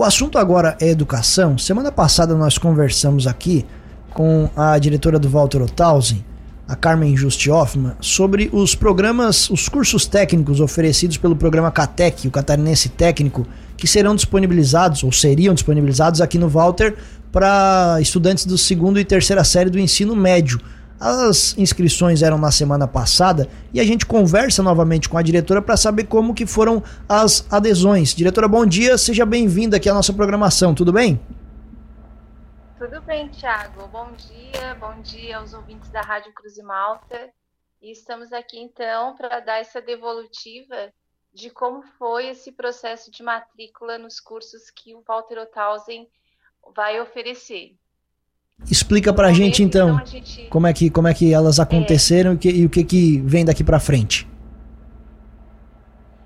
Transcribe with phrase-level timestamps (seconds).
[0.00, 1.58] O assunto agora é educação.
[1.58, 3.66] Semana passada nós conversamos aqui
[4.14, 6.24] com a diretora do Walter Othausen,
[6.66, 12.30] a Carmen Just Hoffman, sobre os programas, os cursos técnicos oferecidos pelo programa CATEC, o
[12.30, 16.96] Catarinense Técnico, que serão disponibilizados, ou seriam disponibilizados aqui no Walter,
[17.30, 20.58] para estudantes do segundo e terceira série do ensino médio.
[21.00, 25.74] As inscrições eram na semana passada e a gente conversa novamente com a diretora para
[25.74, 28.14] saber como que foram as adesões.
[28.14, 31.18] Diretora, bom dia, seja bem-vinda aqui à nossa programação, tudo bem?
[32.78, 33.88] Tudo bem, Thiago.
[33.88, 37.30] Bom dia, bom dia aos ouvintes da Rádio Cruz e Malta.
[37.80, 40.92] E estamos aqui então para dar essa devolutiva
[41.32, 46.06] de como foi esse processo de matrícula nos cursos que o Walter Othausen
[46.76, 47.74] vai oferecer.
[48.68, 50.46] Explica pra gente então, então gente...
[50.48, 52.34] como é que como é que elas aconteceram é...
[52.34, 54.28] e, que, e o que que vem daqui para frente.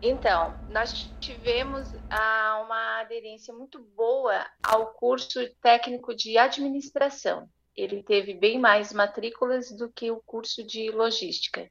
[0.00, 7.48] Então, nós tivemos ah, uma aderência muito boa ao curso técnico de administração.
[7.76, 11.68] Ele teve bem mais matrículas do que o curso de logística.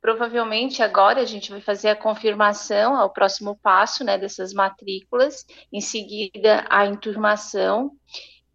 [0.00, 5.80] Provavelmente agora a gente vai fazer a confirmação ao próximo passo né, dessas matrículas, em
[5.80, 7.90] seguida a enturmação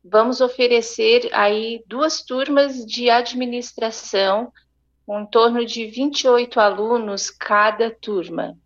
[0.03, 4.51] vamos oferecer aí duas turmas de administração,
[5.05, 8.57] com em torno de 28 alunos cada turma.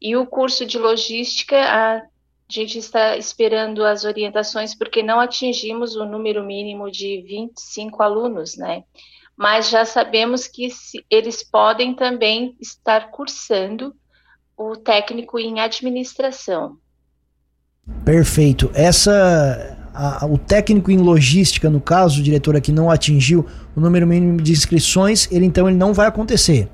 [0.00, 2.02] E o curso de logística, a
[2.48, 8.84] gente está esperando as orientações porque não atingimos o número mínimo de 25 alunos, né?
[9.36, 10.68] Mas já sabemos que
[11.08, 13.94] eles podem também estar cursando
[14.56, 16.76] o técnico em administração.
[18.04, 18.70] Perfeito.
[18.74, 24.06] Essa a, o técnico em logística, no caso, o diretor aqui não atingiu o número
[24.06, 26.68] mínimo de inscrições, ele então ele não vai acontecer.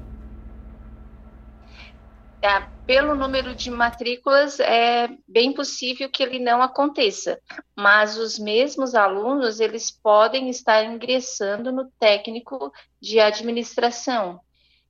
[2.40, 7.38] É, pelo número de matrículas, é bem possível que ele não aconteça,
[7.76, 14.40] mas os mesmos alunos, eles podem estar ingressando no técnico de administração.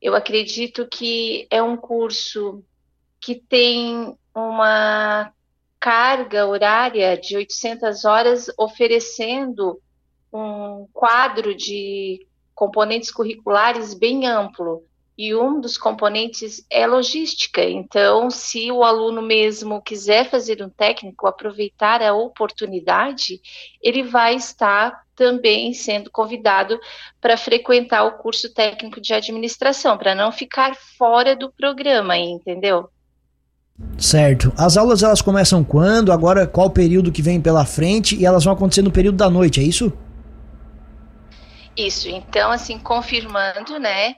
[0.00, 2.62] Eu acredito que é um curso
[3.20, 5.32] que tem uma
[5.80, 9.80] carga horária de 800 horas, oferecendo
[10.32, 14.84] um quadro de componentes curriculares bem amplo.
[15.16, 17.64] E um dos componentes é logística.
[17.64, 23.40] Então, se o aluno mesmo quiser fazer um técnico, aproveitar a oportunidade,
[23.82, 26.78] ele vai estar também sendo convidado
[27.20, 32.88] para frequentar o curso técnico de administração, para não ficar fora do programa, entendeu?
[33.98, 34.52] Certo.
[34.56, 36.12] As aulas elas começam quando?
[36.12, 38.16] Agora qual período que vem pela frente?
[38.16, 39.92] E elas vão acontecer no período da noite, é isso?
[41.76, 42.08] Isso.
[42.08, 44.16] Então, assim, confirmando, né?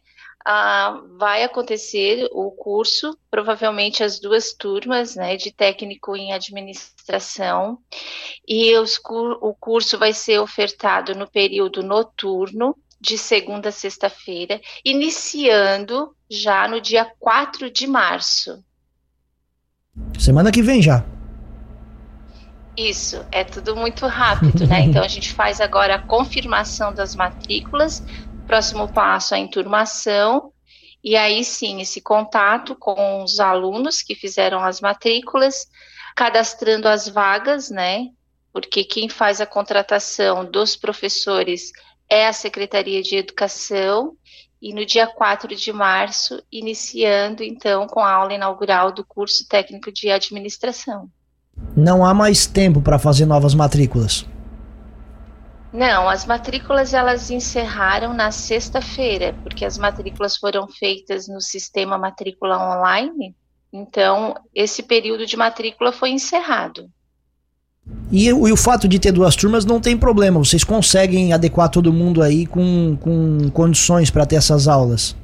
[0.49, 7.79] Uh, vai acontecer o curso, provavelmente as duas turmas, né, de técnico em administração,
[8.49, 8.99] e os,
[9.43, 16.81] o curso vai ser ofertado no período noturno, de segunda a sexta-feira, iniciando já no
[16.81, 18.63] dia 4 de março.
[20.19, 21.05] Semana que vem já.
[22.77, 24.83] Isso, é tudo muito rápido, né?
[24.87, 28.03] Então a gente faz agora a confirmação das matrículas,
[28.47, 30.53] próximo passo a enturmação,
[31.03, 35.67] e aí sim esse contato com os alunos que fizeram as matrículas,
[36.15, 38.09] cadastrando as vagas, né?
[38.53, 41.71] Porque quem faz a contratação dos professores
[42.09, 44.17] é a Secretaria de Educação
[44.61, 49.91] e no dia 4 de março, iniciando então com a aula inaugural do curso técnico
[49.91, 51.09] de administração.
[51.77, 54.27] Não há mais tempo para fazer novas matrículas.
[55.73, 62.59] Não, as matrículas elas encerraram na sexta-feira, porque as matrículas foram feitas no sistema matrícula
[62.59, 63.37] online.
[63.73, 66.91] Então, esse período de matrícula foi encerrado.
[68.13, 71.93] E, e, o fato de ter duas turmas não tem problema, vocês conseguem adequar todo
[71.93, 75.17] mundo aí com, com condições para ter essas aulas.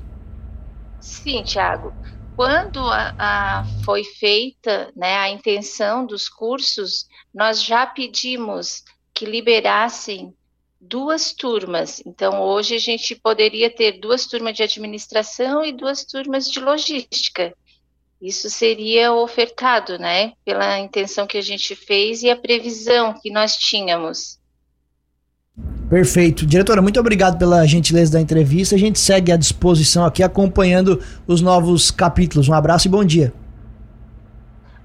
[1.00, 1.92] Sim, Tiago.
[2.36, 10.34] Quando a, a, foi feita né, a intenção dos cursos, nós já pedimos que liberassem
[10.80, 12.02] duas turmas.
[12.06, 17.54] Então, hoje a gente poderia ter duas turmas de administração e duas turmas de logística.
[18.26, 23.54] Isso seria ofertado, né, pela intenção que a gente fez e a previsão que nós
[23.54, 24.40] tínhamos.
[25.88, 26.44] Perfeito.
[26.44, 28.74] Diretora, muito obrigado pela gentileza da entrevista.
[28.74, 32.48] A gente segue à disposição aqui acompanhando os novos capítulos.
[32.48, 33.32] Um abraço e bom dia.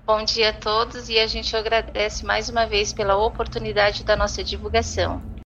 [0.06, 4.44] Bom dia a todos e a gente agradece mais uma vez pela oportunidade da nossa
[4.44, 5.20] divulgação.